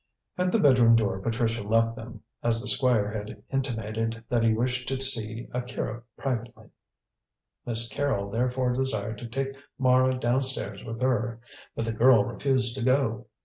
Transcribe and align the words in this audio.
At 0.35 0.51
the 0.51 0.57
bedroom 0.59 0.95
door 0.95 1.19
Patricia 1.19 1.61
left 1.61 1.95
them, 1.95 2.23
as 2.41 2.59
the 2.59 2.67
Squire 2.67 3.11
had 3.11 3.43
intimated 3.51 4.23
that 4.29 4.41
he 4.41 4.51
wished 4.51 4.87
to 4.87 4.99
see 4.99 5.47
Akira 5.53 6.01
privately. 6.17 6.71
Miss 7.67 7.87
Carrol 7.87 8.31
therefore 8.31 8.73
desired 8.73 9.19
to 9.19 9.27
take 9.27 9.53
Mara 9.77 10.15
downstairs 10.19 10.83
with 10.83 10.99
her, 11.03 11.39
but 11.75 11.85
the 11.85 11.91
girl 11.93 12.25
refused 12.25 12.75
to 12.77 12.83
go. 12.83 13.27